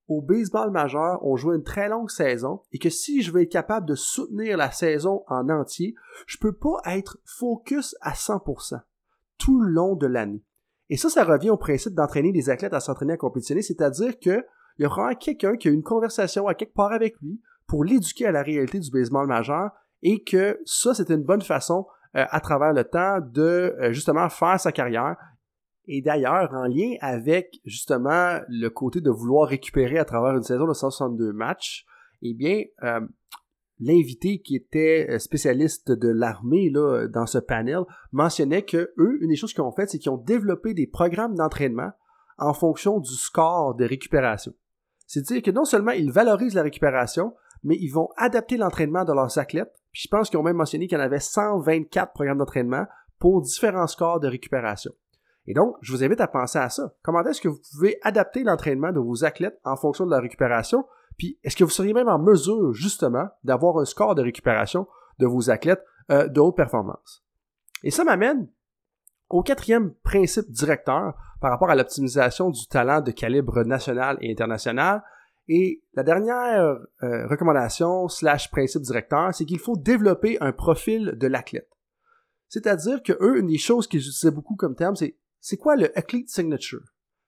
au 0.09 0.23
baseball 0.23 0.71
majeur, 0.71 1.19
on 1.23 1.37
joue 1.37 1.53
une 1.53 1.62
très 1.62 1.88
longue 1.88 2.11
saison 2.11 2.62
et 2.73 2.79
que 2.79 2.91
si 2.91 3.23
je 3.23 3.31
veux 3.31 3.43
être 3.43 3.53
capable 3.53 3.87
de 3.87 3.95
soutenir 3.95 4.57
la 4.57 4.71
saison 4.71 5.23
en 5.29 5.49
entier, 5.50 5.95
je 6.27 6.38
peux 6.38 6.55
pas 6.55 6.81
être 6.87 7.19
focus 7.25 7.95
à 8.00 8.12
100% 8.12 8.81
tout 9.37 9.61
le 9.61 9.71
long 9.71 9.95
de 9.95 10.07
l'année. 10.07 10.43
Et 10.88 10.97
ça, 10.97 11.11
ça 11.11 11.25
revient 11.25 11.50
au 11.50 11.59
principe 11.59 11.95
d'entraîner 11.95 12.33
les 12.33 12.49
athlètes 12.50 12.73
à 12.73 12.81
s'entraîner 12.81 13.12
à 13.12 13.17
compétitionner, 13.19 13.62
c'est-à-dire 13.62 14.19
que 14.19 14.45
il 14.79 14.85
y 14.85 14.87
aura 14.87 15.15
quelqu'un 15.15 15.57
qui 15.57 15.69
a 15.69 15.73
une 15.73 15.83
conversation 15.83 16.47
à 16.47 16.55
quelque 16.55 16.75
part 16.75 16.93
avec 16.93 17.17
lui 17.21 17.41
pour 17.67 17.85
l'éduquer 17.85 18.27
à 18.27 18.33
la 18.33 18.43
réalité 18.43 18.79
du 18.79 18.91
baseball 18.91 19.27
majeur 19.27 19.71
et 20.03 20.23
que 20.23 20.61
ça, 20.65 20.95
c'est 20.95 21.11
une 21.11 21.25
bonne 21.25 21.43
façon 21.43 21.87
euh, 22.17 22.25
à 22.31 22.41
travers 22.41 22.73
le 22.73 22.85
temps 22.85 23.19
de 23.21 23.75
euh, 23.81 23.93
justement 23.93 24.29
faire 24.29 24.59
sa 24.59 24.73
carrière 24.73 25.17
et 25.88 26.02
d'ailleurs, 26.02 26.52
en 26.52 26.66
lien 26.66 26.97
avec 27.00 27.61
justement 27.64 28.40
le 28.47 28.68
côté 28.68 29.00
de 29.00 29.11
vouloir 29.11 29.49
récupérer 29.49 29.99
à 29.99 30.04
travers 30.04 30.37
une 30.37 30.42
saison 30.42 30.66
de 30.66 30.75
162 30.75 31.33
matchs, 31.33 31.87
eh 32.21 32.35
bien, 32.35 32.62
euh, 32.83 33.00
l'invité 33.80 34.40
qui 34.42 34.54
était 34.54 35.07
euh, 35.09 35.18
spécialiste 35.18 35.90
de 35.90 36.09
l'armée 36.09 36.71
dans 36.71 37.26
ce 37.26 37.38
panel 37.38 37.85
mentionnait 38.12 38.62
que 38.62 38.92
eux, 38.99 39.18
une 39.23 39.30
des 39.30 39.37
choses 39.37 39.54
qu'ils 39.54 39.62
ont 39.62 39.73
fait, 39.73 39.88
c'est 39.88 39.99
qu'ils 39.99 40.11
ont 40.11 40.18
développé 40.18 40.75
des 40.75 40.87
programmes 40.87 41.35
d'entraînement 41.35 41.92
en 42.37 42.52
fonction 42.52 43.00
du 43.00 43.14
score 43.14 43.75
de 43.75 43.87
récupération. 43.87 44.52
C'est-à-dire 45.07 45.42
que 45.42 45.50
non 45.50 45.64
seulement 45.64 45.92
ils 45.92 46.12
valorisent 46.12 46.54
la 46.54 46.62
récupération, 46.62 47.35
mais 47.64 47.76
ils 47.80 47.88
vont 47.88 48.11
adapter 48.18 48.59
l'entraînement 48.59 49.07
de 49.07 49.12
leurs 49.14 49.38
athlètes. 49.38 49.73
Puis 49.90 50.02
je 50.02 50.09
pense 50.09 50.28
qu'ils 50.28 50.38
ont 50.38 50.42
même 50.42 50.57
mentionné 50.57 50.87
qu'il 50.87 50.99
y 50.99 51.00
en 51.00 51.04
avait 51.04 51.18
124 51.18 52.12
programmes 52.12 52.38
d'entraînement 52.38 52.85
pour 53.18 53.40
différents 53.40 53.87
scores 53.87 54.21
de 54.21 54.28
récupération. 54.28 54.92
Et 55.49 55.55
donc, 55.55 55.76
je 55.81 55.93
vous 55.93 56.05
invite 56.05 56.21
à 56.21 56.28
penser 56.28 56.59
à 56.59 56.69
ça. 56.69 56.93
Comment 57.02 57.25
est-ce 57.25 57.40
que 57.40 57.49
vous 57.49 57.61
pouvez 57.73 57.99
adapter 58.02 58.45
l'entraînement 58.45 58.93
de 58.93 59.00
vos 59.00 59.25
athlètes 59.25 59.59
en 59.64 59.76
fonction 59.76 60.05
de 60.05 60.11
la 60.11 60.21
récupération? 60.21 60.85
Puis, 61.17 61.38
est-ce 61.43 61.57
que 61.57 61.64
vous 61.64 61.71
seriez 61.71 61.95
même 61.95 62.09
en 62.09 62.19
mesure, 62.19 62.75
justement, 62.75 63.26
d'avoir 63.45 63.78
un 63.78 63.87
score 63.87 64.14
de 64.14 64.21
récupération 64.21 64.87
de 65.19 65.26
vos 65.26 65.50
athlètes 65.50 65.83
euh, 66.11 66.28
de 66.28 66.38
haute 66.38 66.55
performance? 66.55 67.25
Et 67.83 67.90
ça 67.90 68.05
m'amène 68.05 68.50
au 69.31 69.43
quatrième 69.43 69.95
principe 70.02 70.50
directeur 70.50 71.14
par 71.40 71.50
rapport 71.50 71.71
à 71.71 71.76
l'optimisation 71.76 72.50
du 72.50 72.67
talent 72.69 73.00
de 73.00 73.11
calibre 73.11 73.62
national 73.64 74.19
et 74.21 74.31
international. 74.31 75.02
Et 75.49 75.83
la 75.95 76.02
dernière 76.02 76.78
euh, 77.02 77.26
recommandation 77.26 78.07
slash 78.09 78.50
principe 78.50 78.83
directeur, 78.83 79.35
c'est 79.35 79.47
qu'il 79.47 79.59
faut 79.59 79.76
développer 79.78 80.37
un 80.43 80.52
profil 80.52 81.17
de 81.17 81.26
l'athlète. 81.26 81.71
C'est-à-dire 82.49 83.02
que 83.02 83.14
eux, 83.23 83.38
une 83.38 83.47
des 83.47 83.57
choses 83.57 83.87
qu'ils 83.87 84.00
utilisaient 84.00 84.31
beaucoup 84.31 84.55
comme 84.55 84.75
terme, 84.75 84.95
c'est 84.95 85.17
c'est 85.40 85.57
quoi 85.57 85.76
le 85.76 85.97
Athlete 85.99 86.28
Signature? 86.28 86.83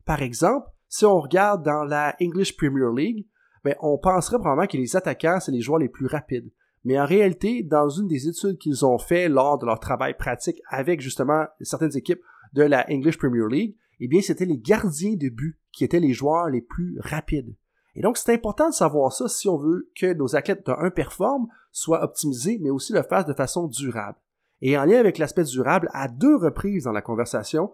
Par 0.05 0.23
exemple, 0.23 0.69
si 0.89 1.05
on 1.05 1.21
regarde 1.21 1.65
dans 1.65 1.85
la 1.85 2.17
English 2.21 2.57
Premier 2.57 2.89
League, 2.95 3.27
ben, 3.65 3.75
on 3.81 3.99
penserait 3.99 4.39
probablement 4.39 4.67
que 4.67 4.77
les 4.77 4.97
attaquants, 4.97 5.39
c'est 5.41 5.53
les 5.53 5.61
joueurs 5.61 5.79
les 5.79 5.89
plus 5.89 6.07
rapides. 6.07 6.51
Mais 6.85 6.99
en 6.99 7.05
réalité, 7.05 7.63
dans 7.63 7.89
une 7.89 8.09
des 8.09 8.27
études 8.27 8.59
qu'ils 8.59 8.87
ont 8.87 8.99
fait 8.99 9.29
lors 9.29 9.59
de 9.59 9.67
leur 9.67 9.81
travail 9.81 10.17
pratique 10.17 10.61
avec 10.69 11.01
justement 11.01 11.45
certaines 11.61 11.97
équipes 11.97 12.23
de 12.55 12.63
la 12.63 12.87
English 12.91 13.19
Premier 13.19 13.47
League, 13.49 13.77
eh 14.01 14.09
bien, 14.09 14.23
c'était 14.23 14.47
les 14.47 14.59
gardiens 14.59 15.15
de 15.15 15.29
but 15.29 15.59
qui 15.73 15.85
étaient 15.85 16.01
les 16.01 16.15
joueurs 16.15 16.49
les 16.49 16.63
plus 16.63 16.99
rapides. 17.01 17.55
Et 17.95 18.01
donc, 18.01 18.17
c'est 18.17 18.33
important 18.33 18.71
de 18.71 18.75
savoir 18.75 19.13
ça 19.13 19.29
si 19.29 19.49
on 19.49 19.59
veut 19.59 19.91
que 19.95 20.15
nos 20.15 20.37
athlètes 20.37 20.67
de 20.67 20.73
1 20.73 20.91
performent, 20.91 21.49
soient 21.71 22.03
optimisés, 22.03 22.59
mais 22.61 22.71
aussi 22.71 22.93
le 22.93 23.03
fassent 23.03 23.27
de 23.27 23.35
façon 23.35 23.67
durable. 23.67 24.19
Et 24.63 24.77
en 24.77 24.85
lien 24.85 24.99
avec 24.99 25.19
l'aspect 25.19 25.45
durable, 25.45 25.89
à 25.93 26.09
deux 26.09 26.37
reprises 26.37 26.85
dans 26.85 26.93
la 26.93 27.03
conversation, 27.03 27.71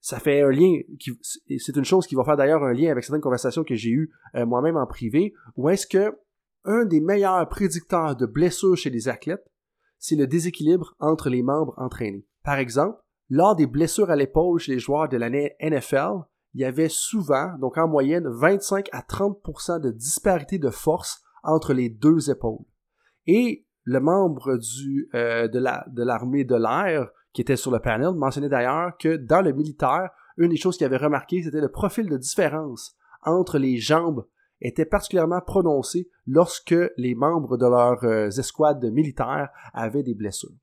ça 0.00 0.18
fait 0.18 0.40
un 0.40 0.50
lien, 0.50 0.78
c'est 1.58 1.76
une 1.76 1.84
chose 1.84 2.06
qui 2.06 2.14
va 2.14 2.24
faire 2.24 2.36
d'ailleurs 2.36 2.62
un 2.64 2.72
lien 2.72 2.90
avec 2.90 3.04
certaines 3.04 3.20
conversations 3.20 3.64
que 3.64 3.74
j'ai 3.74 3.90
eues 3.90 4.10
euh, 4.34 4.46
moi-même 4.46 4.76
en 4.76 4.86
privé, 4.86 5.34
où 5.56 5.68
est-ce 5.68 5.86
que 5.86 6.18
un 6.64 6.84
des 6.84 7.00
meilleurs 7.00 7.48
prédicteurs 7.48 8.16
de 8.16 8.26
blessures 8.26 8.76
chez 8.76 8.90
les 8.90 9.08
athlètes, 9.08 9.44
c'est 9.98 10.16
le 10.16 10.26
déséquilibre 10.26 10.94
entre 10.98 11.28
les 11.28 11.42
membres 11.42 11.74
entraînés. 11.76 12.26
Par 12.42 12.58
exemple, 12.58 12.98
lors 13.28 13.54
des 13.54 13.66
blessures 13.66 14.10
à 14.10 14.16
l'épaule 14.16 14.58
chez 14.58 14.72
les 14.72 14.78
joueurs 14.78 15.08
de 15.08 15.16
l'année 15.16 15.54
NFL, 15.60 16.24
il 16.54 16.62
y 16.62 16.64
avait 16.64 16.88
souvent, 16.88 17.56
donc 17.58 17.78
en 17.78 17.86
moyenne, 17.86 18.26
25 18.28 18.88
à 18.92 19.02
30% 19.02 19.80
de 19.80 19.90
disparité 19.90 20.58
de 20.58 20.70
force 20.70 21.22
entre 21.42 21.72
les 21.72 21.88
deux 21.88 22.30
épaules. 22.30 22.64
Et 23.26 23.66
le 23.90 23.98
membre 23.98 24.56
du, 24.56 25.08
euh, 25.14 25.48
de 25.48 26.02
l'armée 26.04 26.44
de 26.44 26.54
l'air 26.54 27.10
qui 27.32 27.40
était 27.40 27.56
sur 27.56 27.72
le 27.72 27.80
panel, 27.80 28.12
mentionnait 28.14 28.48
d'ailleurs 28.48 28.96
que 28.98 29.16
dans 29.16 29.42
le 29.42 29.52
militaire, 29.52 30.10
une 30.36 30.50
des 30.50 30.56
choses 30.56 30.76
qu'il 30.76 30.86
avait 30.86 30.96
remarqué, 30.96 31.42
c'était 31.42 31.60
le 31.60 31.68
profil 31.68 32.08
de 32.08 32.16
différence 32.16 32.94
entre 33.24 33.58
les 33.58 33.78
jambes 33.78 34.24
était 34.60 34.84
particulièrement 34.84 35.40
prononcé 35.40 36.08
lorsque 36.26 36.76
les 36.96 37.14
membres 37.16 37.56
de 37.56 37.66
leurs 37.66 38.04
euh, 38.04 38.28
escouades 38.28 38.84
militaires 38.92 39.48
avaient 39.74 40.04
des 40.04 40.14
blessures. 40.14 40.54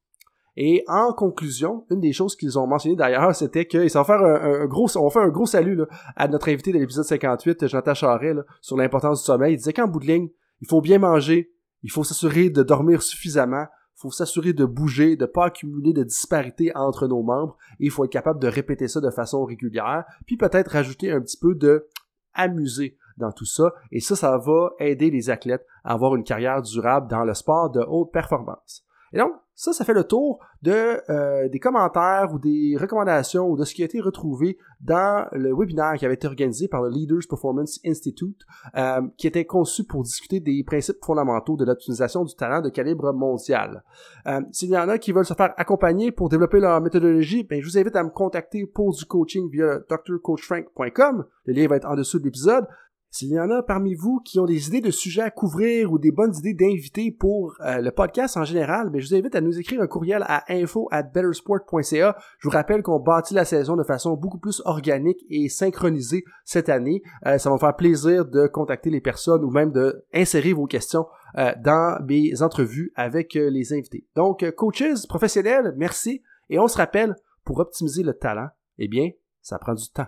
Et 0.55 0.85
en 0.87 1.11
conclusion, 1.11 1.85
une 1.91 1.99
des 1.99 2.13
choses 2.13 2.35
qu'ils 2.35 2.57
ont 2.57 2.65
mentionné 2.65 2.95
d'ailleurs, 2.95 3.35
c'était 3.35 3.65
qu'ils 3.65 3.91
vont 3.91 4.03
faire 4.05 4.21
un, 4.21 4.65
gros, 4.67 4.87
on 4.97 5.09
fait 5.09 5.19
un 5.19 5.29
gros 5.29 5.45
salut 5.45 5.81
à 6.15 6.27
notre 6.29 6.49
invité 6.49 6.71
de 6.71 6.77
l'épisode 6.77 7.03
58, 7.03 7.67
Jonathan 7.67 7.93
Charret, 7.93 8.35
sur 8.61 8.77
l'importance 8.77 9.19
du 9.19 9.25
sommeil. 9.25 9.53
Il 9.53 9.57
disait 9.57 9.73
qu'en 9.73 9.87
bout 9.87 9.99
de 9.99 10.07
ligne, 10.07 10.29
il 10.61 10.67
faut 10.67 10.81
bien 10.81 10.97
manger, 10.97 11.51
il 11.83 11.91
faut 11.91 12.03
s'assurer 12.03 12.49
de 12.49 12.63
dormir 12.63 13.01
suffisamment, 13.01 13.65
faut 13.95 14.11
s'assurer 14.11 14.53
de 14.53 14.65
bouger, 14.65 15.15
de 15.15 15.25
pas 15.25 15.45
accumuler 15.45 15.91
de 15.91 16.03
disparités 16.03 16.71
entre 16.75 17.07
nos 17.07 17.23
membres, 17.23 17.57
et 17.79 17.85
il 17.85 17.91
faut 17.91 18.05
être 18.05 18.11
capable 18.11 18.39
de 18.39 18.47
répéter 18.47 18.87
ça 18.87 19.01
de 19.01 19.09
façon 19.09 19.43
régulière, 19.43 20.05
puis 20.25 20.37
peut-être 20.37 20.71
rajouter 20.71 21.11
un 21.11 21.21
petit 21.21 21.37
peu 21.37 21.55
de 21.55 21.87
amuser 22.33 22.97
dans 23.17 23.31
tout 23.31 23.45
ça, 23.45 23.73
et 23.91 23.99
ça, 23.99 24.15
ça 24.15 24.37
va 24.37 24.69
aider 24.79 25.09
les 25.09 25.31
athlètes 25.31 25.65
à 25.83 25.93
avoir 25.93 26.15
une 26.15 26.23
carrière 26.23 26.61
durable 26.61 27.09
dans 27.09 27.23
le 27.23 27.33
sport 27.33 27.71
de 27.71 27.81
haute 27.87 28.11
performance. 28.11 28.85
Et 29.13 29.17
donc, 29.17 29.31
ça, 29.57 29.73
ça 29.73 29.83
fait 29.83 29.93
le 29.95 30.03
tour 30.03 30.39
de, 30.61 31.01
euh, 31.09 31.49
des 31.49 31.59
commentaires 31.59 32.29
ou 32.31 32.37
des 32.37 32.77
recommandations 32.79 33.49
ou 33.49 33.57
de 33.57 33.65
ce 33.65 33.73
qui 33.73 33.81
a 33.81 33.85
été 33.85 33.99
retrouvé 33.99 34.59
dans 34.81 35.27
le 35.31 35.51
webinaire 35.51 35.95
qui 35.97 36.05
avait 36.05 36.13
été 36.13 36.27
organisé 36.27 36.67
par 36.67 36.83
le 36.83 36.89
Leaders 36.89 37.23
Performance 37.27 37.79
Institute, 37.83 38.45
euh, 38.77 39.01
qui 39.17 39.25
était 39.25 39.45
conçu 39.45 39.83
pour 39.83 40.03
discuter 40.03 40.39
des 40.39 40.63
principes 40.63 41.03
fondamentaux 41.03 41.57
de 41.57 41.65
l'optimisation 41.65 42.23
du 42.23 42.35
talent 42.35 42.61
de 42.61 42.69
calibre 42.69 43.11
mondial. 43.13 43.83
Euh, 44.27 44.41
S'il 44.51 44.69
y 44.69 44.77
en 44.77 44.89
a 44.89 44.99
qui 44.99 45.11
veulent 45.11 45.25
se 45.25 45.33
faire 45.33 45.55
accompagner 45.57 46.11
pour 46.11 46.29
développer 46.29 46.59
leur 46.59 46.79
méthodologie, 46.79 47.43
ben, 47.43 47.59
je 47.59 47.65
vous 47.65 47.79
invite 47.79 47.95
à 47.95 48.03
me 48.03 48.11
contacter 48.11 48.67
pour 48.67 48.93
du 48.93 49.05
coaching 49.05 49.49
via 49.49 49.79
drcoachfrank.com. 49.89 51.25
Le 51.45 51.53
lien 51.53 51.67
va 51.67 51.77
être 51.77 51.87
en 51.87 51.95
dessous 51.95 52.19
de 52.19 52.25
l'épisode. 52.25 52.67
S'il 53.09 53.29
y 53.29 53.39
en 53.39 53.49
a 53.49 53.63
parmi 53.63 53.95
vous 53.95 54.19
qui 54.23 54.39
ont 54.39 54.45
des 54.45 54.67
idées 54.67 54.81
de 54.81 54.91
sujets 54.91 55.21
à 55.21 55.31
couvrir 55.31 55.91
ou 55.91 55.97
des 55.97 56.11
bonnes 56.11 56.35
idées 56.35 56.53
d'invités 56.53 57.11
pour 57.11 57.55
euh, 57.61 57.79
le 57.79 57.91
podcast 57.91 58.35
en 58.35 58.43
général, 58.43 58.87
mais 58.87 58.99
ben, 58.99 59.01
je 59.01 59.07
vous 59.07 59.15
invite 59.15 59.35
à 59.35 59.41
nous 59.41 59.57
écrire 59.57 59.81
un 59.81 59.87
courriel 59.87 60.23
à 60.27 60.43
info 60.49 60.87
at 60.91 61.03
bettersport.ca. 61.03 62.17
Je 62.39 62.47
vous 62.47 62.53
rappelle 62.53 62.83
qu'on 62.83 62.99
bâtit 62.99 63.33
la 63.33 63.45
saison 63.45 63.77
de 63.77 63.83
façon 63.83 64.15
beaucoup 64.15 64.39
plus 64.39 64.61
organique 64.65 65.25
et 65.29 65.47
synchronisée 65.47 66.25
cette 66.43 66.69
année. 66.69 67.01
Euh, 67.25 67.37
ça 67.37 67.49
va 67.49 67.55
me 67.55 67.59
faire 67.59 67.75
plaisir 67.75 68.25
de 68.25 68.45
contacter 68.47 68.89
les 68.89 69.01
personnes 69.01 69.43
ou 69.43 69.51
même 69.51 69.71
de 69.71 70.05
insérer 70.13 70.51
vos 70.51 70.65
questions 70.65 71.05
euh, 71.37 71.53
dans 71.63 71.97
mes 72.05 72.41
entrevues 72.41 72.91
avec 72.95 73.35
les 73.35 73.73
invités. 73.73 74.05
Donc, 74.15 74.49
coaches 74.55 75.07
professionnels, 75.07 75.73
merci. 75.77 76.21
Et 76.49 76.59
on 76.59 76.67
se 76.67 76.77
rappelle, 76.77 77.15
pour 77.45 77.59
optimiser 77.59 78.03
le 78.03 78.13
talent, 78.13 78.49
eh 78.77 78.87
bien, 78.87 79.09
ça 79.41 79.57
prend 79.59 79.73
du 79.73 79.89
temps. 79.89 80.07